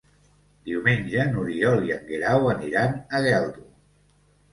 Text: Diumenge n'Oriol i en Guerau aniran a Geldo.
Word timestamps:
Diumenge 0.69 1.25
n'Oriol 1.33 1.85
i 1.89 1.93
en 1.95 2.01
Guerau 2.07 2.47
aniran 2.53 2.97
a 3.19 3.21
Geldo. 3.27 3.63